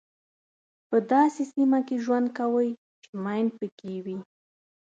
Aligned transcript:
په 0.89 0.97
داسې 1.11 1.41
سیمه 1.53 1.79
کې 1.87 1.95
ژوند 2.03 2.27
کوئ 2.37 2.69
چې 3.03 3.09
ماین 3.23 3.47
پکې 3.57 3.95
وي. 4.05 4.17